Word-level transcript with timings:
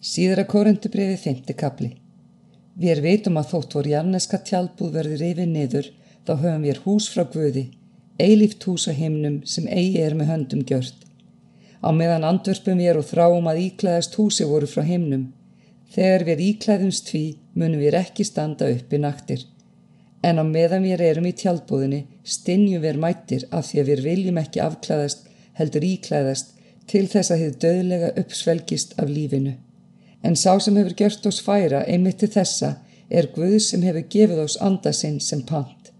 Síðra 0.00 0.46
korendubriði 0.48 1.16
þeimti 1.20 1.54
kapli. 1.60 1.90
Við 2.80 3.02
veitum 3.04 3.36
að 3.36 3.50
þótt 3.50 3.74
vor 3.76 3.88
jarneska 3.90 4.38
tjálbúð 4.48 4.94
verður 4.94 5.24
yfir 5.26 5.50
niður 5.50 5.90
þá 6.24 6.32
höfum 6.40 6.64
við 6.64 6.80
hús 6.86 7.08
frá 7.12 7.26
Guði, 7.34 7.66
eilíft 8.16 8.64
hús 8.64 8.88
á 8.88 8.96
himnum 8.96 9.42
sem 9.44 9.68
eigi 9.68 10.00
er 10.00 10.16
með 10.16 10.32
höndum 10.32 10.64
gjört. 10.64 11.04
Á 11.84 11.92
meðan 11.92 12.24
andverpum 12.30 12.80
við 12.80 13.02
og 13.02 13.08
þráum 13.10 13.52
að 13.52 13.62
íklæðast 13.66 14.16
húsi 14.16 14.48
voru 14.48 14.72
frá 14.72 14.88
himnum. 14.88 15.28
Þegar 15.92 16.28
við 16.32 16.44
íklæðumst 16.48 17.08
tví 17.12 17.24
munum 17.52 17.84
við 17.84 18.00
ekki 18.00 18.24
standa 18.24 18.72
upp 18.72 18.96
í 18.96 19.04
naktir. 19.04 19.44
En 20.24 20.40
á 20.40 20.44
meðan 20.48 20.88
við 20.88 21.08
erum 21.12 21.28
í 21.28 21.36
tjálbúðinni 21.36 22.06
stinnjum 22.24 22.88
við 22.88 23.04
mættir 23.04 23.48
af 23.52 23.68
því 23.68 23.84
að 23.84 23.92
við 23.92 24.06
viljum 24.08 24.40
ekki 24.40 24.64
afklæðast 24.64 25.28
heldur 25.60 25.92
íklæðast 25.92 26.54
til 26.88 27.04
þess 27.04 27.34
að 27.34 27.42
þið 27.44 27.58
döðlega 27.66 28.14
uppsvelgist 28.24 28.96
af 28.96 29.12
lífinu. 29.12 29.60
En 30.22 30.36
sá 30.36 30.58
sem 30.60 30.76
hefur 30.76 30.96
gjört 30.96 31.26
oss 31.30 31.40
færa 31.44 31.84
einmitt 31.88 32.20
til 32.20 32.30
þessa 32.34 32.74
er 33.10 33.30
Guð 33.34 33.58
sem 33.64 33.84
hefur 33.86 34.06
gefið 34.14 34.42
oss 34.44 34.58
andasinn 34.60 35.20
sem 35.20 35.42
pant. 35.46 35.90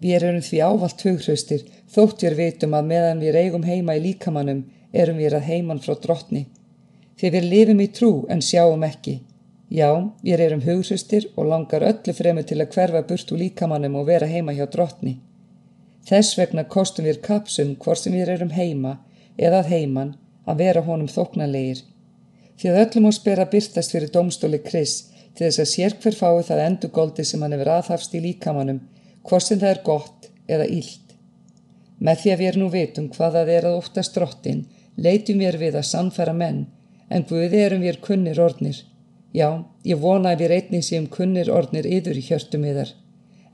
Við 0.00 0.16
erum 0.16 0.44
því 0.44 0.60
ávalt 0.64 1.02
hughröstir 1.04 1.66
þótt 1.94 2.22
við 2.24 2.36
veitum 2.38 2.76
að 2.78 2.86
meðan 2.92 3.24
við 3.24 3.40
eigum 3.42 3.66
heima 3.68 3.96
í 3.98 4.04
líkamannum 4.06 4.62
erum 4.92 5.18
við 5.20 5.36
að 5.36 5.48
heiman 5.50 5.82
frá 5.84 5.96
drottni. 6.00 6.46
Þegar 7.20 7.34
við 7.36 7.50
lifum 7.52 7.82
í 7.84 7.88
trú 7.98 8.12
en 8.32 8.40
sjáum 8.40 8.86
ekki. 8.86 9.18
Já, 9.70 9.90
við 10.24 10.40
erum 10.46 10.64
hughröstir 10.64 11.28
og 11.36 11.50
langar 11.50 11.84
öllu 11.90 12.14
fremur 12.16 12.46
til 12.48 12.58
að 12.62 12.72
hverfa 12.74 13.04
burt 13.10 13.34
úr 13.34 13.42
líkamannum 13.44 14.00
og 14.00 14.08
vera 14.08 14.30
heima 14.30 14.56
hjá 14.56 14.64
drottni. 14.72 15.18
Þess 16.08 16.38
vegna 16.38 16.64
kostum 16.64 17.04
við 17.04 17.20
kapsum 17.26 17.76
hvort 17.76 18.00
sem 18.00 18.16
við 18.16 18.32
erum 18.38 18.56
heima 18.56 18.96
eða 19.36 19.60
að 19.60 19.72
heiman 19.74 20.14
að 20.48 20.64
vera 20.64 20.82
honum 20.86 21.12
þóknanlegir 21.12 21.84
að 22.68 22.80
öllum 22.82 23.08
á 23.08 23.12
spera 23.16 23.46
byrtast 23.48 23.94
fyrir 23.94 24.10
domstóli 24.12 24.58
Kris 24.60 24.94
til 25.36 25.46
þess 25.46 25.60
að 25.62 25.70
sér 25.70 25.94
hver 26.02 26.16
fái 26.18 26.42
það 26.48 26.62
endugóldi 26.66 27.24
sem 27.24 27.42
hann 27.44 27.54
hefur 27.56 27.70
aðhafst 27.76 28.16
í 28.18 28.20
líkamannum, 28.24 28.80
hvort 29.24 29.46
sem 29.46 29.60
það 29.62 29.70
er 29.70 29.80
gott 29.86 30.28
eða 30.50 30.66
ílt. 30.78 31.14
Með 32.00 32.20
því 32.22 32.32
að 32.32 32.42
við 32.42 32.58
nú 32.60 32.68
veitum 32.74 33.06
hvað 33.14 33.38
það 33.38 33.52
er 33.54 33.68
að 33.68 33.76
óttast 33.78 34.16
drottin, 34.16 34.64
leitum 34.96 35.40
við 35.40 35.60
við 35.62 35.78
að 35.80 35.88
sannfæra 35.92 36.34
menn, 36.36 36.66
en 37.08 37.24
Guði 37.30 37.62
erum 37.64 37.84
við 37.86 38.00
kunnir 38.04 38.40
ornir. 38.40 38.82
Já, 39.32 39.64
ég 39.86 40.02
vona 40.02 40.34
að 40.34 40.42
við 40.42 40.52
reytning 40.54 40.84
séum 40.84 41.06
kunnir 41.06 41.52
ornir 41.54 41.86
yður 41.86 42.18
í 42.18 42.26
hjörtum 42.26 42.66
yðar. 42.66 42.92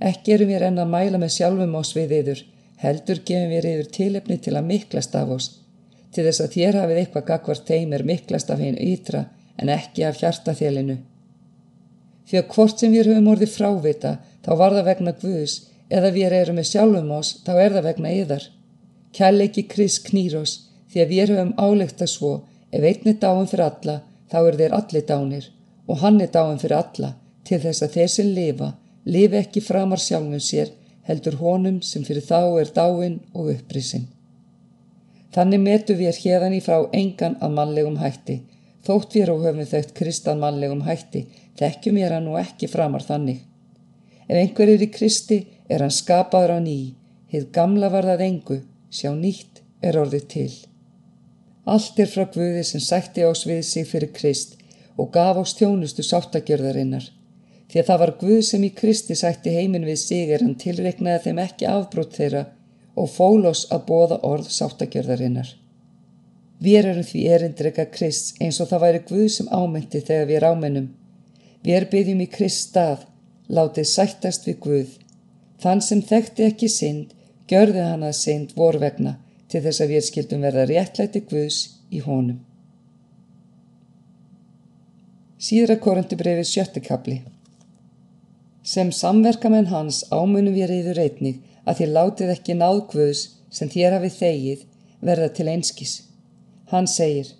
Ekki 0.00 0.34
erum 0.34 0.50
við 0.50 0.66
enn 0.70 0.80
að 0.82 0.92
mæla 0.92 1.20
með 1.20 1.34
sjálfum 1.36 1.78
ás 1.78 1.92
við 1.96 2.16
yður, 2.20 2.42
heldur 2.80 3.22
gefum 3.28 3.54
við 3.54 3.70
yfir 3.74 3.92
tilefni 4.00 4.40
til 4.40 4.56
að 4.56 4.68
miklast 4.72 5.14
af 5.16 5.36
oss 5.36 5.52
til 6.16 6.24
þess 6.24 6.42
að 6.42 6.54
þér 6.56 6.78
hafið 6.80 6.98
eitthvað 7.02 7.26
gagvart 7.30 7.68
þeim 7.68 7.92
er 7.92 8.04
miklast 8.08 8.50
af 8.52 8.62
hennu 8.64 8.88
ytra 8.94 9.26
en 9.60 9.72
ekki 9.72 10.04
af 10.08 10.20
hjartaþélinu. 10.22 10.96
Því 12.26 12.38
að 12.40 12.48
hvort 12.54 12.80
sem 12.80 12.94
við 12.94 13.10
höfum 13.10 13.28
orðið 13.32 13.52
frávita 13.52 14.12
þá 14.46 14.50
var 14.60 14.76
það 14.76 14.88
vegna 14.88 15.12
Guðs 15.20 15.56
eða 15.92 16.12
við 16.14 16.36
erum 16.38 16.58
með 16.58 16.70
sjálfum 16.70 17.12
oss 17.18 17.34
þá 17.44 17.52
er 17.54 17.76
það 17.76 17.86
vegna 17.90 18.14
yðar. 18.16 18.48
Kjærleiki 19.16 19.66
Kris 19.68 19.98
knýr 20.08 20.38
oss 20.40 20.56
því 20.92 21.04
að 21.04 21.12
við 21.12 21.34
höfum 21.34 21.52
álegt 21.60 22.02
að 22.02 22.12
svo 22.14 22.32
ef 22.72 22.88
einn 22.90 23.12
er 23.12 23.20
dáin 23.20 23.52
fyrir 23.52 23.66
alla 23.68 24.00
þá 24.32 24.38
er 24.40 24.58
þeir 24.62 24.76
allir 24.80 25.06
dánir 25.12 25.52
og 25.86 26.02
hann 26.02 26.18
er 26.24 26.32
dáin 26.32 26.60
fyrir 26.62 26.80
alla 26.80 27.12
til 27.46 27.60
þess 27.62 27.84
að 27.84 27.94
þeir 28.00 28.12
sem 28.16 28.34
lifa 28.40 28.72
lifi 29.04 29.42
ekki 29.44 29.62
framar 29.62 30.02
sjálfum 30.02 30.42
sér 30.42 30.72
heldur 31.06 31.38
honum 31.44 31.78
sem 31.84 32.02
fyrir 32.08 32.24
þá 32.24 32.40
er 32.58 32.72
dáin 32.74 33.20
og 33.36 33.52
upprisinn. 33.52 34.08
Þannig 35.36 35.60
metu 35.60 35.94
við 35.98 36.22
hérðan 36.22 36.54
í 36.56 36.62
frá 36.64 36.86
engan 36.96 37.34
að 37.44 37.56
mannlegum 37.58 37.98
hætti. 38.00 38.38
Þótt 38.86 39.16
við 39.18 39.32
og 39.34 39.42
höfum 39.44 39.66
þaukt 39.68 39.92
kristan 39.98 40.40
mannlegum 40.40 40.86
hætti, 40.86 41.26
þekkjum 41.60 41.98
ég 42.00 42.14
hann 42.14 42.24
nú 42.24 42.38
ekki 42.40 42.70
framar 42.72 43.04
þannig. 43.04 43.42
Ef 44.30 44.38
einhver 44.40 44.72
er 44.72 44.86
í 44.86 44.88
kristi, 44.94 45.42
er 45.68 45.84
hann 45.84 45.92
skapaður 45.92 46.56
á 46.56 46.58
ný. 46.64 46.94
Hið 47.28 47.50
gamla 47.52 47.92
var 47.92 48.08
það 48.08 48.24
engu, 48.30 48.58
sjá 48.88 49.10
nýtt 49.12 49.60
er 49.84 50.00
orðið 50.00 50.26
til. 50.32 50.52
Allt 51.68 52.00
er 52.00 52.08
frá 52.08 52.24
Guði 52.32 52.64
sem 52.64 52.80
sætti 52.80 53.26
ás 53.28 53.44
við 53.44 53.62
sig 53.68 53.84
fyrir 53.90 54.14
krist 54.16 54.56
og 54.96 55.12
gaf 55.12 55.36
ás 55.42 55.52
tjónustu 55.58 56.06
sáttagjörðarinnar. 56.06 57.10
Því 57.68 57.82
að 57.82 57.88
það 57.90 58.04
var 58.06 58.18
Guð 58.22 58.42
sem 58.48 58.64
í 58.64 58.72
kristi 58.72 59.18
sætti 59.18 59.52
heiminn 59.52 59.84
við 59.84 60.00
sig 60.00 60.30
er 60.32 60.46
hann 60.46 60.56
tilreiknaði 60.56 61.26
þeim 61.26 61.42
ekki 61.44 61.68
afbrótt 61.68 62.16
þeirra 62.16 62.46
og 62.96 63.10
fólós 63.12 63.66
að 63.74 63.84
bóða 63.90 64.18
orð 64.24 64.48
sáttagjörðarinnar. 64.56 65.50
Við 66.64 66.78
erum 66.80 67.04
því 67.04 67.24
erindrega 67.36 67.84
Krist 67.92 68.40
eins 68.40 68.60
og 68.64 68.70
það 68.70 68.84
væri 68.86 69.02
Guð 69.10 69.26
sem 69.34 69.50
ámyndi 69.52 70.00
þegar 70.00 70.30
við 70.30 70.38
erum 70.38 70.56
ámennum. 70.56 70.88
Við 71.62 71.76
erum 71.76 71.92
byggjum 71.92 72.24
í 72.24 72.28
Krist 72.32 72.70
stað, 72.70 73.04
látið 73.52 73.88
sættast 73.92 74.48
við 74.48 74.58
Guð. 74.64 74.96
Þann 75.60 75.84
sem 75.84 76.02
þekkti 76.02 76.48
ekki 76.48 76.72
synd, 76.72 77.12
gjörði 77.50 77.84
hann 77.84 78.04
að 78.06 78.18
synd 78.22 78.56
vor 78.56 78.80
vegna 78.80 79.18
til 79.52 79.62
þess 79.62 79.84
að 79.84 79.92
við 79.94 80.06
skildum 80.08 80.44
verða 80.46 80.66
réttlæti 80.70 81.22
Guðs 81.28 81.58
í 81.92 82.00
honum. 82.02 82.40
Síðra 85.36 85.76
korundu 85.76 86.16
brefið 86.16 86.48
sjöttikabli 86.48 87.18
Sem 88.66 88.88
samverkamenn 88.90 89.68
hans 89.68 90.00
ámunum 90.10 90.56
við 90.56 90.70
reyður 90.70 90.96
reitnig 90.98 91.42
að 91.66 91.80
þér 91.80 91.94
látið 91.98 92.32
ekki 92.36 92.56
náðgvöðs 92.60 93.22
sem 93.58 93.70
þér 93.72 93.98
hafið 93.98 94.18
þegið 94.20 94.66
verða 95.08 95.28
til 95.36 95.48
einskis. 95.52 95.94
Hann 96.70 96.88
segir, 96.90 97.32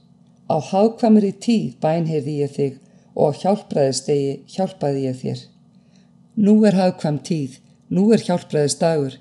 á 0.50 0.56
hagkvamri 0.70 1.32
tíð 1.42 1.76
bænheirði 1.82 2.34
ég 2.42 2.54
þig 2.56 2.80
og 3.16 3.32
á 3.32 3.38
hjálpraðistegi 3.42 4.34
hjálpaði 4.54 5.06
ég 5.06 5.20
þér. 5.22 5.44
Nú 6.36 6.58
er 6.68 6.76
hagkvam 6.76 7.18
tíð, 7.24 7.58
nú 7.88 8.10
er 8.12 8.22
hjálpraðistagur. 8.22 9.16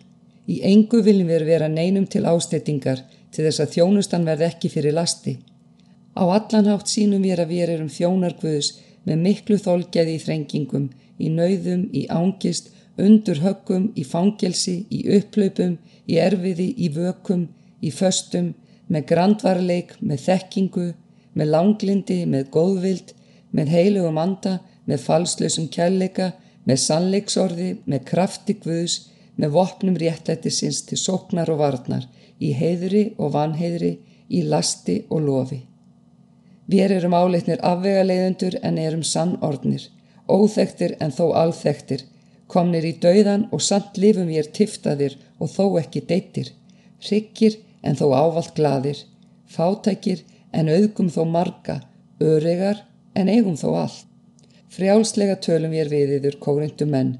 Í 0.51 0.61
engu 0.67 1.01
viljum 1.01 1.31
við 1.31 1.45
vera 1.47 1.69
neinum 1.71 2.05
til 2.05 2.25
ásteytingar 2.29 3.01
til 3.33 3.45
þess 3.47 3.63
að 3.63 3.71
þjónustan 3.77 4.27
verð 4.27 4.49
ekki 4.49 4.69
fyrir 4.73 4.95
lasti. 4.97 5.37
Á 6.15 6.23
allanhátt 6.23 6.91
sínum 6.91 7.23
við 7.25 7.41
að 7.41 7.51
við 7.53 7.71
erum 7.75 7.91
þjónargvöðs 7.91 8.69
með 9.07 9.23
miklu 9.25 9.57
þólgeði 9.61 10.15
í 10.15 10.21
þrengingum, 10.21 10.85
í 11.19 11.31
nauðum, 11.31 11.87
í 11.95 12.05
ángist 12.11 12.71
undur 13.01 13.41
höggum, 13.43 13.89
í 13.95 14.03
fangelsi, 14.07 14.85
í 14.89 15.03
upplaupum, 15.17 15.77
í 16.07 16.19
erfiði, 16.21 16.69
í 16.77 16.89
vökum, 16.95 17.47
í 17.81 17.91
föstum, 17.91 18.53
með 18.87 19.07
grandvarleik, 19.11 19.95
með 19.99 20.23
þekkingu, 20.29 20.87
með 21.35 21.51
langlindi, 21.51 22.21
með 22.29 22.49
góðvild, 22.53 23.13
með 23.55 23.73
heilugum 23.75 24.19
anda, 24.21 24.59
með 24.85 25.03
falslösum 25.07 25.67
kjærleika, 25.73 26.31
með 26.65 26.81
sannleiksorði, 26.85 27.69
með 27.85 28.05
krafti 28.09 28.57
guðs, 28.63 28.97
með 29.35 29.55
vopnum 29.57 29.97
réttlættisins 29.99 30.85
til 30.87 30.99
sóknar 30.99 31.51
og 31.51 31.59
varnar, 31.61 32.07
í 32.39 32.53
heiðri 32.55 33.09
og 33.17 33.33
vanheiðri, 33.35 33.97
í 34.29 34.41
lasti 34.47 35.01
og 35.09 35.25
lofi. 35.27 35.61
Við 36.71 36.95
erum 36.97 37.13
áleitnir 37.13 37.61
afvega 37.61 38.05
leiðundur 38.07 38.57
en 38.65 38.79
erum 38.81 39.03
sannordnir, 39.05 39.83
óþektir 40.25 40.95
en 41.03 41.13
þó 41.13 41.27
alþektir, 41.37 42.01
komnir 42.51 42.85
í 42.85 42.93
dauðan 43.01 43.47
og 43.55 43.63
samt 43.63 43.97
lifum 44.01 44.29
ég 44.33 44.45
er 44.45 44.51
tiftaðir 44.57 45.17
og 45.39 45.51
þó 45.51 45.79
ekki 45.81 46.05
deyttir, 46.09 46.51
hryggir 47.01 47.59
en 47.83 47.97
þó 47.99 48.07
ávalt 48.13 48.55
gladir, 48.57 48.99
fátækir 49.45 50.23
en 50.53 50.71
auðgum 50.71 51.09
þó 51.13 51.23
marga, 51.29 51.79
öregar 52.21 52.83
en 53.15 53.31
eigum 53.31 53.57
þó 53.59 53.69
allt. 53.83 54.05
Frjálslega 54.75 55.37
tölum 55.39 55.73
ég 55.75 55.85
er 55.85 55.91
við 55.91 56.13
yður, 56.17 56.37
kórundum 56.43 56.89
menn, 56.91 57.11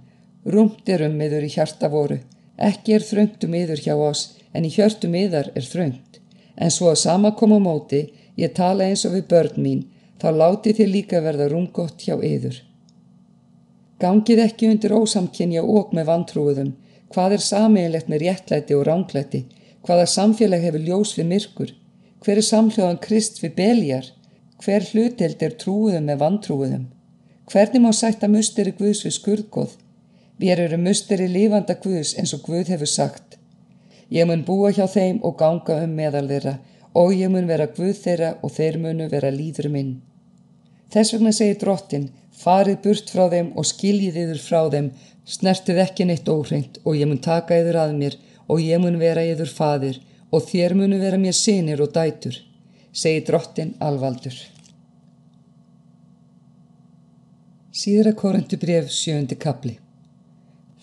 rúmt 0.44 0.90
er 0.92 1.06
um 1.08 1.22
yður 1.24 1.46
í 1.48 1.52
hjarta 1.54 1.88
voru, 1.92 2.18
ekki 2.58 2.98
er 2.98 3.06
þröngt 3.06 3.46
um 3.48 3.56
yður 3.56 3.84
hjá 3.86 3.94
oss, 3.96 4.24
en 4.52 4.68
í 4.68 4.72
hjörtum 4.74 5.16
yðar 5.16 5.52
er 5.56 5.68
þröngt. 5.68 6.20
En 6.56 6.72
svo 6.72 6.92
að 6.92 7.02
sama 7.04 7.32
koma 7.40 7.60
móti, 7.64 8.06
ég 8.36 8.54
tala 8.56 8.88
eins 8.90 9.06
og 9.08 9.16
við 9.16 9.28
börn 9.32 9.62
mín, 9.64 9.82
þá 10.20 10.30
láti 10.36 10.76
þið 10.76 10.92
líka 10.92 11.22
verða 11.24 11.48
rúmgott 11.52 12.04
hjá 12.04 12.16
yður. 12.20 12.60
Gangið 14.00 14.42
ekki 14.44 14.68
undir 14.74 14.92
ósamkynja 14.92 15.62
og 15.64 15.94
með 15.96 16.10
vantrúuðum. 16.10 16.74
Hvað 17.14 17.38
er 17.38 17.44
samiðilegt 17.46 18.10
með 18.12 18.26
réttlæti 18.26 18.76
og 18.76 18.84
ránglæti? 18.90 19.46
Hvaða 19.86 20.08
samfélag 20.12 20.66
hefur 20.66 20.84
ljós 20.84 21.14
við 21.16 21.30
myrkur? 21.30 21.72
Hver 22.26 22.42
er 22.42 22.48
samhljóðan 22.50 23.00
krist 23.06 23.40
við 23.44 23.56
beljar? 23.60 24.10
Hver 24.60 24.84
hluteld 24.90 25.44
er 25.46 25.56
trúuðum 25.62 26.10
með 26.10 26.22
vantrúuðum? 26.24 26.86
Hvernig 27.52 27.84
má 27.84 27.92
sætta 27.94 28.28
musteri 28.28 28.74
Guðs 28.76 29.06
við 29.06 29.16
skurðgóð? 29.20 29.78
Við 30.42 30.64
erum 30.66 30.84
musteri 30.90 31.28
lífanda 31.32 31.78
Guðs 31.80 32.16
eins 32.20 32.34
og 32.36 32.42
Guð 32.50 32.74
hefur 32.74 32.90
sagt. 32.90 33.38
Ég 34.12 34.28
mun 34.28 34.44
búa 34.48 34.74
hjá 34.76 34.88
þeim 34.92 35.22
og 35.24 35.38
ganga 35.40 35.80
um 35.86 35.96
meðal 35.96 36.28
þeirra 36.28 36.58
og 37.00 37.14
ég 37.16 37.32
mun 37.32 37.48
vera 37.48 37.70
Guð 37.78 37.96
þeirra 38.02 38.34
og 38.42 38.52
þeir 38.58 38.82
munu 38.82 39.08
vera 39.12 39.32
líður 39.32 39.70
minn. 39.72 39.96
Þess 40.92 41.16
vegna 41.16 41.32
segir 41.36 41.62
drottin 41.62 42.10
Farið 42.36 42.82
burt 42.84 43.12
frá 43.14 43.30
þeim 43.32 43.52
og 43.56 43.68
skiljið 43.70 44.18
yður 44.24 44.42
frá 44.44 44.62
þeim, 44.74 44.90
snertið 45.26 45.82
ekki 45.86 46.08
neitt 46.10 46.28
óhreint 46.30 46.82
og 46.84 46.98
ég 47.00 47.10
mun 47.10 47.22
taka 47.24 47.58
yður 47.62 47.80
að 47.86 47.96
mér 48.02 48.18
og 48.48 48.62
ég 48.62 48.82
mun 48.82 49.00
vera 49.02 49.24
yður 49.26 49.52
fadir 49.60 50.02
og 50.32 50.44
þér 50.50 50.76
munu 50.78 51.00
vera 51.00 51.18
mér 51.22 51.38
sinir 51.38 51.82
og 51.82 51.94
dætur, 51.96 52.36
segi 52.92 53.24
drottin 53.28 53.74
alvaldur. 53.80 54.36
Síðra 57.76 58.14
korindu 58.16 58.60
bref 58.60 58.92
sjöndi 58.94 59.36
kapli. 59.36 59.74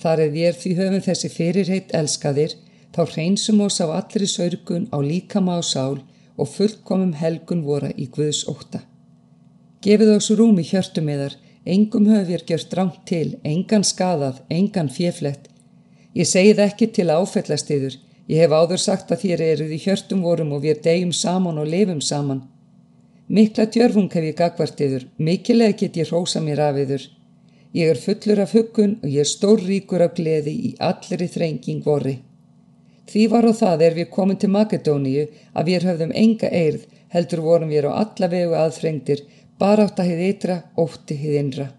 Þar 0.02 0.24
er 0.24 0.32
þér 0.34 0.56
því 0.60 0.72
höfum 0.80 1.04
þessi 1.06 1.30
fyrirheit 1.32 1.92
elskaðir, 1.96 2.56
þá 2.92 3.02
hreinsum 3.14 3.62
oss 3.64 3.80
á 3.80 3.86
allri 3.88 4.28
saurgun 4.28 4.88
á 4.92 4.98
líkama 5.00 5.56
á 5.56 5.62
sál 5.64 6.02
og 6.36 6.50
fullkomum 6.52 7.14
helgun 7.16 7.62
vora 7.64 7.92
í 7.96 8.08
Guðs 8.12 8.42
óta. 8.50 8.82
Gefið 9.82 10.10
oss 10.14 10.30
rúm 10.38 10.60
í 10.62 10.62
hjörtum 10.62 11.08
eðar, 11.10 11.32
engum 11.66 12.04
höfum 12.06 12.44
gjört 12.46 12.74
rámt 12.78 13.00
til, 13.10 13.34
engan 13.42 13.82
skadað, 13.82 14.36
engan 14.48 14.90
fjeflett. 14.94 15.48
Ég 16.14 16.28
segi 16.30 16.52
það 16.54 16.68
ekki 16.68 16.86
til 16.98 17.08
áfellast 17.10 17.72
yður, 17.74 17.96
ég 18.30 18.44
hef 18.44 18.54
áður 18.54 18.82
sagt 18.84 19.10
að 19.10 19.24
þér 19.24 19.42
eruð 19.48 19.72
í 19.74 19.80
hjörtum 19.82 20.22
vorum 20.22 20.52
og 20.54 20.62
við 20.62 20.84
degjum 20.86 21.10
saman 21.10 21.58
og 21.58 21.66
lifum 21.66 21.98
saman. 22.00 22.44
Mikla 23.26 23.66
djörfung 23.74 24.06
hef 24.12 24.28
ég 24.28 24.38
gagvart 24.38 24.84
yður, 24.86 25.08
mikilega 25.18 25.74
get 25.82 25.98
ég 25.98 26.14
rósa 26.14 26.44
mér 26.46 26.62
af 26.68 26.78
yður. 26.78 27.08
Ég 27.74 27.90
er 27.90 27.98
fullur 27.98 28.44
af 28.44 28.54
huggun 28.54 28.98
og 29.02 29.10
ég 29.10 29.26
er 29.26 29.32
stórríkur 29.34 30.06
af 30.06 30.14
gleði 30.14 30.54
í 30.70 30.74
allri 30.78 31.26
þrenging 31.26 31.82
vorri. 31.82 32.20
Því 33.10 33.28
var 33.34 33.50
á 33.50 33.52
það 33.52 33.86
er 33.88 33.94
við 33.98 34.12
komum 34.14 34.38
til 34.38 34.54
Makedóníu 34.54 35.26
að 35.58 35.72
við 35.72 35.90
höfðum 35.90 36.12
enga 36.14 36.54
eirð, 36.54 36.86
heldur 37.12 37.42
vorum 37.44 37.72
við 37.72 37.88
á 37.90 37.92
alla 38.04 38.28
vegu 38.30 38.54
aðþrengdir, 38.56 39.24
bara 39.62 39.86
átt 39.86 40.02
að 40.02 40.12
hið 40.12 40.26
ytra, 40.26 40.58
ótti 40.74 41.16
hið 41.22 41.38
innra. 41.44 41.70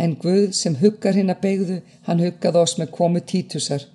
En 0.00 0.16
Guð 0.18 0.52
sem 0.58 0.76
huggar 0.82 1.14
hinn 1.14 1.30
að 1.30 1.42
beigðu, 1.46 1.80
hann 2.06 2.22
huggað 2.24 2.62
oss 2.64 2.78
með 2.80 2.94
komu 2.98 3.22
títusar. 3.32 3.86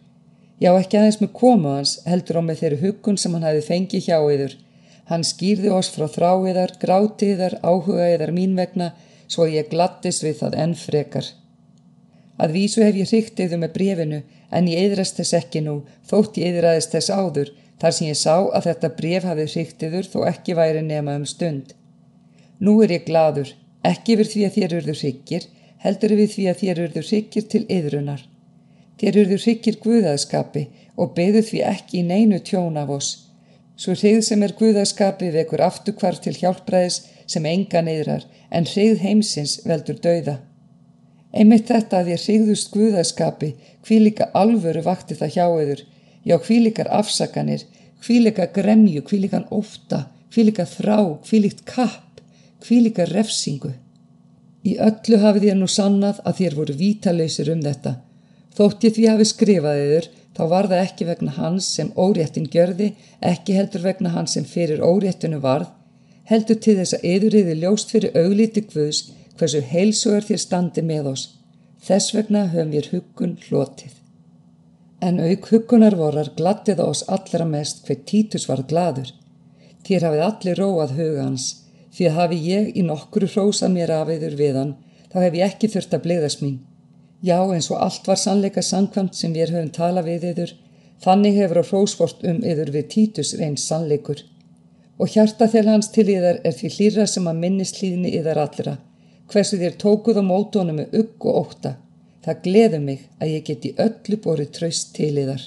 Já, 0.64 0.72
ekki 0.72 1.00
aðeins 1.00 1.20
með 1.20 1.34
komu 1.36 1.74
hans, 1.76 1.98
heldur 2.08 2.40
á 2.40 2.44
með 2.48 2.62
þeirri 2.62 2.84
huggun 2.86 3.20
sem 3.20 3.34
hann 3.36 3.44
hafi 3.44 3.66
fengið 3.66 4.08
hjá 4.08 4.20
yður, 4.22 4.56
Hann 5.10 5.26
skýrði 5.26 5.70
oss 5.70 5.92
frá 5.94 6.08
þráiðar, 6.10 6.72
grátiðar, 6.82 7.60
áhugaðar 7.62 8.32
mín 8.34 8.56
vegna 8.58 8.94
svo 9.30 9.46
ég 9.50 9.70
glattist 9.70 10.24
við 10.26 10.40
það 10.40 10.58
enn 10.64 10.74
frekar. 10.80 11.28
Að 12.42 12.56
vísu 12.58 12.82
hef 12.84 12.98
ég 12.98 13.12
hryktiðu 13.12 13.60
með 13.62 13.76
brefinu 13.78 14.24
en 14.50 14.70
ég 14.72 14.82
eðrast 14.88 15.22
þess 15.22 15.38
ekki 15.38 15.62
nú, 15.66 15.78
þótt 16.10 16.40
ég 16.42 16.56
eðraðist 16.56 16.98
þess 16.98 17.14
áður, 17.14 17.54
þar 17.82 17.96
sem 17.98 18.10
ég 18.10 18.20
sá 18.20 18.36
að 18.50 18.68
þetta 18.72 18.94
bref 18.98 19.28
hafi 19.30 19.48
hryktiður 19.54 20.10
þó 20.10 20.20
ekki 20.32 20.58
væri 20.58 20.82
nema 20.86 21.16
um 21.20 21.28
stund. 21.30 21.76
Nú 22.60 22.78
er 22.84 22.96
ég 22.96 23.06
gladur, 23.10 23.52
ekki 23.84 24.16
við 24.22 24.32
því 24.32 24.46
að 24.48 24.56
þér 24.58 24.78
urður 24.80 25.02
hryggir, 25.02 25.50
heldur 25.84 26.16
við 26.16 26.32
því 26.36 26.48
að 26.52 26.64
þér 26.64 26.82
urður 26.86 27.10
hryggir 27.10 27.52
til 27.52 27.64
yðrunar. 27.68 28.26
Þér 29.00 29.22
urður 29.26 29.46
hryggir 29.46 29.80
guðaðskapi 29.84 30.68
og 30.96 31.14
beðu 31.16 31.44
því 31.44 31.62
ekki 31.68 32.02
í 32.02 32.08
neinu 32.08 32.40
tjón 32.40 32.80
af 32.80 32.92
oss. 32.96 33.12
Svo 33.76 33.92
hrigð 33.92 34.22
sem 34.24 34.44
er 34.46 34.54
Guðaskapi 34.56 35.30
vekur 35.34 35.62
aftukvar 35.66 36.16
til 36.24 36.34
hjálpræðis 36.38 37.02
sem 37.28 37.46
enga 37.50 37.82
neyðrar 37.84 38.24
en 38.56 38.68
hrigð 38.72 39.02
heimsins 39.04 39.58
veldur 39.68 40.00
dauða. 40.00 40.38
Einmitt 41.36 41.68
þetta 41.68 42.00
að 42.00 42.14
ég 42.14 42.22
hrigðust 42.24 42.72
Guðaskapi 42.72 43.52
hví 43.84 44.00
líka 44.06 44.30
alvöru 44.42 44.84
vakti 44.86 45.18
það 45.20 45.34
hjá 45.36 45.46
eður, 45.48 45.82
já 46.24 46.36
hví 46.40 46.62
líkar 46.64 46.90
afsakanir, 47.02 47.66
hví 48.00 48.22
líka 48.24 48.48
gremju, 48.56 49.04
hví 49.04 49.20
líkan 49.26 49.50
ófta, 49.52 50.06
hví 50.32 50.48
líka 50.48 50.64
þrá, 50.70 51.20
hví 51.28 51.44
líkt 51.44 51.66
kapp, 51.68 52.15
hví 52.66 52.82
líka 52.86 53.06
refsingu. 53.10 53.72
Í 54.66 54.76
öllu 54.82 55.22
hafið 55.22 55.50
ég 55.52 55.58
nú 55.60 55.68
sannað 55.70 56.22
að 56.26 56.38
þér 56.42 56.58
voru 56.60 56.76
vítalausir 56.80 57.52
um 57.54 57.64
þetta. 57.66 57.98
Þótt 58.58 58.88
ég 58.88 58.96
því 58.96 59.08
hafi 59.12 59.28
skrifað 59.30 59.82
eður 59.82 60.08
þá 60.36 60.44
var 60.52 60.70
það 60.72 60.84
ekki 60.84 61.08
vegna 61.10 61.34
hans 61.36 61.68
sem 61.78 61.92
óréttin 61.96 62.48
gjörði, 62.52 62.94
ekki 63.22 63.56
heldur 63.58 63.84
vegna 63.86 64.12
hans 64.16 64.36
sem 64.36 64.48
fyrir 64.48 64.84
óréttinu 64.84 65.42
varð, 65.44 65.70
heldur 66.30 66.60
til 66.60 66.78
þess 66.80 66.98
að 66.98 67.06
yðuriði 67.12 67.58
ljóst 67.62 67.94
fyrir 67.94 68.18
auglíti 68.20 68.66
Guðs 68.72 69.04
hversu 69.40 69.62
heilsugur 69.70 70.26
þér 70.26 70.42
standi 70.42 70.84
með 70.86 71.12
oss. 71.12 71.28
Þess 71.86 72.16
vegna 72.16 72.48
höfum 72.50 72.72
við 72.74 72.90
huggun 72.94 73.36
hlotið. 73.46 73.94
En 75.06 75.20
auk 75.22 75.52
huggunar 75.52 75.96
vorar 76.00 76.32
glattið 76.38 76.82
oss 76.82 77.04
allra 77.12 77.46
mest 77.46 77.84
hver 77.86 78.00
títus 78.10 78.48
var 78.50 78.64
gladur. 78.70 79.12
Þér 79.86 80.08
hafið 80.08 80.24
allir 80.26 80.62
róað 80.64 80.96
huga 80.98 81.28
hans, 81.28 81.50
því 81.96 82.08
að 82.10 82.18
hafi 82.20 82.40
ég 82.44 82.72
í 82.76 82.84
nokkru 82.84 83.28
hrósa 83.32 83.70
mér 83.72 83.94
af 83.96 84.12
yður 84.12 84.36
við 84.40 84.58
hann, 84.60 84.74
þá 85.12 85.18
hef 85.24 85.38
ég 85.40 85.52
ekki 85.52 85.70
þurft 85.72 85.94
að 85.96 86.04
bliðast 86.06 86.42
mín. 86.44 86.58
Já, 87.24 87.40
eins 87.40 87.70
og 87.72 87.80
allt 87.82 88.08
var 88.10 88.20
sannleika 88.20 88.62
sangkvæmt 88.62 89.16
sem 89.16 89.34
við 89.34 89.54
höfum 89.56 89.72
talað 89.76 90.10
við 90.12 90.26
yður, 90.32 90.52
þannig 91.04 91.40
hefur 91.40 91.62
á 91.64 91.70
hrósvort 91.70 92.26
um 92.28 92.42
yður 92.44 92.74
við 92.76 92.90
títus 92.96 93.32
reyns 93.40 93.64
sannleikur. 93.70 94.26
Og 95.00 95.12
hjarta 95.12 95.48
þegar 95.48 95.72
hans 95.72 95.90
til 95.96 96.08
yðar 96.12 96.42
er 96.44 96.56
því 96.56 96.72
hlýra 96.76 97.08
sem 97.08 97.28
að 97.32 97.40
minnist 97.40 97.80
hlýðni 97.80 98.12
yðar 98.20 98.42
allra, 98.44 98.78
hversu 99.32 99.60
þér 99.60 99.80
tókuð 99.80 100.20
á 100.20 100.24
mótónu 100.24 100.76
með 100.76 101.00
ugg 101.02 101.28
og 101.32 101.40
óta. 101.42 101.76
Það 102.26 102.42
gleður 102.48 102.84
mig 102.84 103.08
að 103.22 103.32
ég 103.36 103.48
geti 103.48 103.74
öllu 103.80 104.20
borið 104.24 104.52
tröst 104.60 104.94
til 104.98 105.14
yðar. 105.14 105.44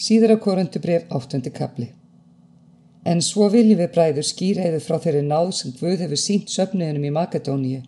Síðar 0.00 0.34
á 0.34 0.38
korundubref 0.40 1.10
áttundi 1.12 1.52
kapli. 1.52 1.90
En 3.10 3.22
svo 3.26 3.48
viljum 3.50 3.80
við 3.80 3.90
bræður 3.94 4.26
yfir 4.26 4.82
frá 4.84 4.98
þeirri 5.02 5.22
náð 5.26 5.48
sem 5.58 5.72
Guð 5.80 6.04
hefur 6.04 6.20
sínt 6.24 6.52
söfniðunum 6.52 7.08
í 7.08 7.14
Makedóníu. 7.16 7.80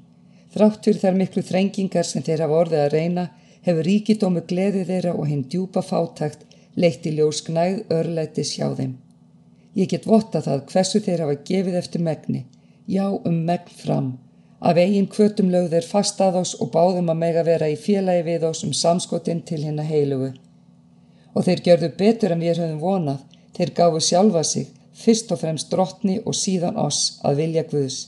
Þráttur 0.55 0.99
þær 0.99 1.15
miklu 1.21 1.43
þrengingar 1.47 2.09
sem 2.09 2.25
þeir 2.27 2.43
hafa 2.45 2.59
orðið 2.63 2.81
að 2.85 2.95
reyna 2.97 3.25
hefur 3.67 3.87
ríkidómu 3.87 4.43
gleðið 4.51 4.91
þeirra 4.91 5.13
og 5.15 5.29
hinn 5.31 5.45
djúpa 5.53 5.83
fátakt 5.87 6.43
leitt 6.75 7.07
í 7.07 7.15
ljós 7.15 7.45
gnæð 7.47 7.79
örlætis 7.99 8.57
hjá 8.57 8.67
þeim. 8.75 8.97
Ég 9.79 9.89
get 9.93 10.09
votta 10.11 10.43
það 10.45 10.67
hversu 10.73 11.01
þeir 11.07 11.25
hafa 11.25 11.39
gefið 11.49 11.79
eftir 11.81 12.05
megni, 12.09 12.45
já 12.87 13.07
um 13.09 13.39
megn 13.47 13.79
fram, 13.79 14.11
af 14.61 14.77
eigin 14.77 15.09
kvötum 15.15 15.55
lögð 15.55 15.77
þeir 15.77 15.89
fast 15.95 16.21
að 16.21 16.43
oss 16.43 16.59
og 16.61 16.75
báðum 16.75 17.15
að 17.15 17.21
mega 17.23 17.47
vera 17.47 17.71
í 17.71 17.79
félagi 17.79 18.27
við 18.27 18.51
oss 18.51 18.67
um 18.67 18.75
samskotinn 18.77 19.47
til 19.49 19.63
hinn 19.63 19.81
að 19.81 19.93
heilugu. 19.95 20.31
Og 21.33 21.47
þeir 21.47 21.65
gjörðu 21.67 21.93
betur 21.97 22.35
en 22.35 22.45
við 22.45 22.61
höfum 22.61 22.83
vonað, 22.83 23.23
þeir 23.57 23.73
gáfu 23.79 24.03
sjálfa 24.05 24.45
sig, 24.45 24.69
fyrst 24.97 25.33
og 25.33 25.41
fremst 25.41 25.71
drottni 25.73 26.19
og 26.25 26.37
síðan 26.37 26.79
oss 26.81 27.19
að 27.25 27.41
vilja 27.43 27.65
Guðs. 27.71 28.01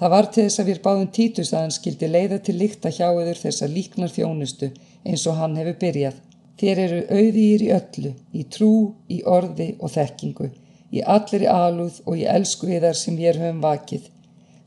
Það 0.00 0.12
var 0.14 0.28
til 0.32 0.44
þess 0.46 0.60
að 0.62 0.68
við 0.70 0.78
báðum 0.84 1.08
títus 1.12 1.52
að 1.52 1.60
hann 1.60 1.74
skildi 1.76 2.08
leiða 2.08 2.38
til 2.40 2.56
líkta 2.56 2.88
hjá 2.88 3.08
yfir 3.10 3.40
þessa 3.42 3.66
líknar 3.68 4.12
þjónustu 4.14 4.70
eins 5.04 5.26
og 5.28 5.36
hann 5.36 5.58
hefur 5.60 5.76
byrjað. 5.82 6.14
Þér 6.60 6.80
eru 6.84 7.00
auðýr 7.08 7.64
í 7.66 7.68
öllu, 7.76 8.12
í 8.32 8.44
trú, 8.52 8.72
í 9.08 9.22
orði 9.24 9.74
og 9.80 9.92
þekkingu, 9.92 10.48
í 10.96 11.04
allir 11.14 11.44
í 11.44 11.50
alúð 11.52 12.00
og 12.06 12.16
í 12.16 12.24
elsku 12.28 12.68
yðar 12.68 12.96
sem 12.96 13.16
við 13.16 13.40
höfum 13.42 13.60
vakið. 13.64 14.08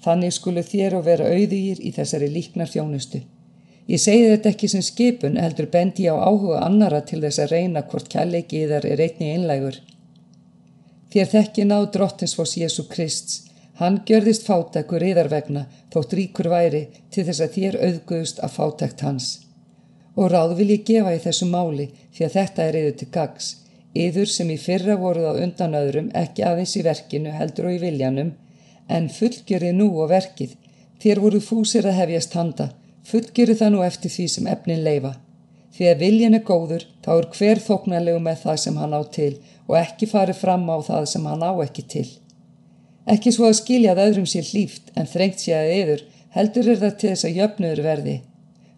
Þannig 0.06 0.36
skulu 0.38 0.64
þér 0.66 0.98
og 1.00 1.06
vera 1.08 1.30
auðýr 1.34 1.82
í 1.82 1.94
þessari 1.98 2.30
líknar 2.34 2.70
þjónustu. 2.70 3.24
Ég 3.90 4.00
segi 4.00 4.30
þetta 4.30 4.52
ekki 4.54 4.70
sem 4.72 4.86
skipun 4.86 5.42
heldur 5.42 5.68
bendi 5.72 6.06
á 6.08 6.16
áhuga 6.16 6.62
annara 6.64 7.02
til 7.04 7.20
þess 7.26 7.42
að 7.44 7.56
reyna 7.58 7.84
hvort 7.90 8.10
kjalleiki 8.12 8.64
yðar 8.64 8.86
er 8.88 9.02
einni 9.04 9.34
einlægur. 9.34 9.82
Þér 11.14 11.28
þekki 11.30 11.64
ná 11.70 11.76
drottins 11.94 12.32
fós 12.34 12.56
Jésu 12.58 12.88
Krist. 12.90 13.34
Hann 13.78 14.00
gjörðist 14.08 14.48
fátækur 14.48 15.04
yðar 15.06 15.28
vegna 15.30 15.68
þótt 15.94 16.16
ríkur 16.18 16.50
væri 16.50 16.88
til 17.14 17.26
þess 17.28 17.44
að 17.46 17.58
þér 17.58 17.78
auðguðust 17.88 18.42
að 18.42 18.56
fátækt 18.56 19.04
hans. 19.06 19.28
Og 20.18 20.32
ráð 20.34 20.56
vil 20.58 20.72
ég 20.74 20.88
gefa 20.88 21.14
í 21.14 21.22
þessu 21.22 21.46
máli 21.52 21.86
því 22.16 22.26
að 22.26 22.36
þetta 22.40 22.66
er 22.66 22.80
yður 22.80 22.98
til 22.98 23.10
gags. 23.18 23.52
Yður 23.94 24.34
sem 24.34 24.50
í 24.50 24.58
fyrra 24.58 24.98
voruð 24.98 25.30
á 25.30 25.34
undan 25.46 25.78
öðrum 25.78 26.10
ekki 26.18 26.48
aðeins 26.50 26.74
í 26.82 26.86
verkinu 26.90 27.34
heldur 27.38 27.70
og 27.70 27.78
í 27.78 27.82
viljanum 27.86 28.34
en 28.90 29.10
fullgjörið 29.14 29.78
nú 29.78 29.92
og 30.02 30.10
verkið. 30.10 30.58
Þér 30.98 31.22
voru 31.28 31.44
fúsir 31.46 31.86
að 31.86 32.00
hefjast 32.02 32.34
handa. 32.40 32.72
Fullgjörið 33.06 33.62
það 33.62 33.76
nú 33.76 33.86
eftir 33.86 34.18
því 34.18 34.28
sem 34.34 34.50
efnin 34.50 34.82
leifa. 34.82 35.14
Því 35.74 35.90
að 35.90 36.02
viljan 36.08 36.38
er 36.38 36.46
góður 36.46 36.90
þá 37.06 37.12
er 37.20 37.30
hver 37.38 37.62
þóknarlegu 37.68 38.22
með 38.22 38.46
það 38.48 38.64
sem 38.66 38.82
hann 38.82 38.98
á 38.98 39.02
til 39.14 39.34
og 39.70 39.78
ekki 39.80 40.10
farið 40.12 40.42
fram 40.44 40.68
á 40.70 40.78
það 40.84 41.08
sem 41.14 41.26
hann 41.30 41.46
á 41.46 41.52
ekki 41.64 41.86
til. 41.94 42.08
Ekki 43.10 43.34
svo 43.36 43.50
að 43.50 43.60
skilja 43.60 43.94
að 43.94 44.04
öðrum 44.06 44.28
sé 44.30 44.44
hlýft 44.48 44.92
en 44.96 45.10
þrengt 45.10 45.44
sé 45.44 45.56
að 45.58 45.72
yður 45.78 46.04
heldur 46.36 46.70
er 46.72 46.80
það 46.84 46.96
til 47.00 47.10
þess 47.12 47.28
að 47.28 47.40
jöfnur 47.40 47.82
verði. 47.86 48.16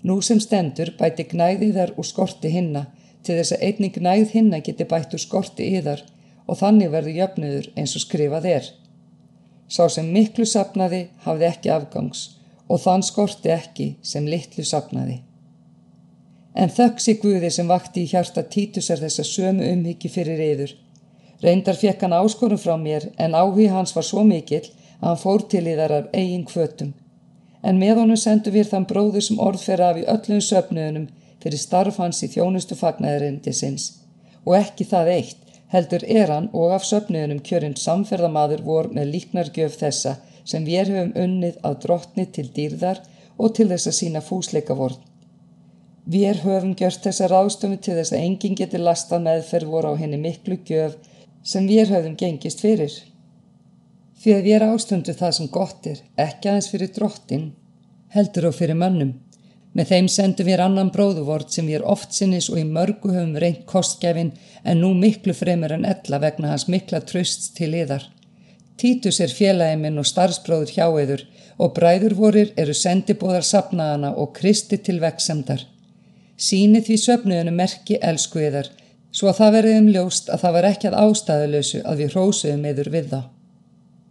Nú 0.06 0.20
sem 0.22 0.42
stendur 0.42 0.92
bæti 1.00 1.26
gnæði 1.32 1.72
þar 1.78 1.94
og 1.98 2.08
skorti 2.10 2.52
hinna 2.54 2.86
til 3.26 3.38
þess 3.40 3.56
að 3.56 3.68
einning 3.68 3.94
gnæð 3.96 4.34
hinna 4.34 4.62
geti 4.66 4.88
bætt 4.90 5.14
úr 5.18 5.22
skorti 5.22 5.70
yðar 5.78 6.04
og 6.46 6.60
þannig 6.62 6.92
verður 6.94 7.20
jöfnuður 7.22 7.70
eins 7.76 7.96
og 7.98 8.06
skrifað 8.06 8.50
er. 8.52 8.68
Sá 9.68 9.88
sem 9.90 10.12
miklu 10.14 10.46
sapnaði 10.46 11.08
hafði 11.26 11.48
ekki 11.50 11.74
afgangs 11.74 12.28
og 12.70 12.82
þann 12.82 13.06
skorti 13.06 13.54
ekki 13.54 13.88
sem 14.06 14.28
litlu 14.30 14.66
sapnaði. 14.66 15.22
En 16.56 16.72
þöggs 16.72 17.10
í 17.12 17.18
Guði 17.20 17.50
sem 17.52 17.68
vakti 17.68 18.06
í 18.06 18.10
hjarta 18.12 18.44
títusar 18.56 19.02
þessa 19.02 19.26
sömu 19.28 19.66
umhyggi 19.74 20.12
fyrir 20.12 20.44
yður. 20.50 20.76
Reyndar 21.44 21.76
fekk 21.76 22.06
hann 22.06 22.16
áskonum 22.16 22.62
frá 22.62 22.78
mér 22.80 23.10
en 23.20 23.36
áhug 23.36 23.60
hans 23.72 23.92
var 23.96 24.06
svo 24.08 24.24
mikill 24.24 24.64
að 25.02 25.08
hann 25.10 25.20
fór 25.24 25.44
til 25.52 25.66
í 25.68 25.76
þar 25.76 25.94
af 25.98 26.14
eigin 26.14 26.46
kvötum. 26.48 26.94
En 27.62 27.80
með 27.82 28.00
honum 28.02 28.20
sendu 28.22 28.54
við 28.56 28.70
þann 28.72 28.88
bróður 28.90 29.26
sem 29.26 29.42
orðfer 29.48 29.84
af 29.84 30.00
í 30.00 30.06
öllum 30.14 30.44
söpnuðunum 30.48 31.10
fyrir 31.44 31.62
starf 31.62 31.98
hans 32.02 32.22
í 32.24 32.30
þjónustu 32.34 32.78
fagnæðarindi 32.80 33.54
sinns. 33.54 33.90
Og 34.46 34.56
ekki 34.60 34.88
það 34.92 35.12
eitt, 35.16 35.42
heldur 35.74 36.06
er 36.08 36.32
hann 36.32 36.48
og 36.54 36.76
af 36.78 36.86
söpnuðunum 36.88 37.42
kjörinn 37.50 37.76
samferðamadur 37.82 38.64
vor 38.70 38.90
með 38.96 39.12
líknargjöf 39.16 39.76
þessa 39.82 40.16
sem 40.46 40.64
við 40.64 40.94
höfum 40.94 41.12
unnið 41.26 41.60
að 41.68 41.82
drottni 41.84 42.26
til 42.38 42.48
dýrðar 42.56 43.04
og 43.38 43.54
til 43.58 43.68
þess 43.74 43.92
að 43.92 43.98
sína 44.00 44.24
fúsleikavort. 44.24 45.02
Við 46.06 46.44
höfum 46.44 46.76
gjört 46.78 47.02
þessa 47.02 47.28
ráðstöfum 47.32 47.80
til 47.82 47.96
þess 47.98 48.14
að 48.14 48.24
enginn 48.28 48.58
geti 48.60 48.78
lastað 48.78 49.24
meðferð 49.26 49.72
voru 49.74 49.94
á 49.94 49.94
henni 49.98 50.20
miklu 50.22 50.60
gjöf 50.62 51.00
sem 51.42 51.66
við 51.66 51.90
höfum 51.96 52.14
gengist 52.20 52.62
fyrir. 52.62 52.94
Því 54.22 54.36
að 54.36 54.46
við 54.46 54.66
ástundu 54.68 55.16
það 55.18 55.34
sem 55.38 55.50
gott 55.50 55.90
er, 55.90 56.04
ekki 56.16 56.52
aðeins 56.52 56.70
fyrir 56.70 56.94
drottin, 56.94 57.50
heldur 58.14 58.52
og 58.52 58.56
fyrir 58.60 58.78
mönnum. 58.78 59.16
Með 59.74 59.90
þeim 59.92 60.12
sendum 60.14 60.48
við 60.48 60.62
annan 60.62 60.94
bróðuvort 60.94 61.50
sem 61.52 61.66
við 61.68 61.84
oft 61.84 62.14
sinnis 62.14 62.52
og 62.54 62.62
í 62.62 62.70
mörgu 62.70 63.10
höfum 63.10 63.36
reynt 63.42 63.66
kostgefin 63.66 64.32
en 64.64 64.82
nú 64.86 64.94
miklu 64.94 65.34
fremur 65.34 65.74
en 65.74 65.90
ella 65.90 66.22
vegna 66.22 66.54
hans 66.54 66.70
mikla 66.70 67.02
tröst 67.02 67.56
til 67.58 67.74
yðar. 67.74 68.06
Títus 68.78 69.20
er 69.26 69.34
félagi 69.34 69.82
minn 69.82 69.98
og 69.98 70.06
starfsbróður 70.06 70.78
hjá 70.78 70.86
yður 70.86 71.26
og 71.58 71.74
bræður 71.76 72.16
vorir 72.22 72.54
eru 72.62 72.78
sendibóðar 72.78 73.44
sapnaðana 73.44 74.14
og 74.22 74.36
kristi 74.38 74.78
til 74.78 75.02
veksemdar. 75.02 75.66
Síni 76.36 76.82
því 76.84 76.98
söfnuðinu 77.00 77.54
merki 77.56 78.00
elsku 78.04 78.42
yðar, 78.44 78.68
svo 79.16 79.30
að 79.32 79.38
það 79.40 79.56
verðum 79.56 79.88
ljóst 79.94 80.28
að 80.34 80.42
það 80.44 80.58
var 80.58 80.68
ekki 80.72 80.90
að 80.90 80.98
ástæðulösu 81.06 81.82
að 81.88 82.02
við 82.02 82.16
hrósuðum 82.16 82.68
yður 82.72 82.92
við 82.98 83.08
það. 83.14 83.26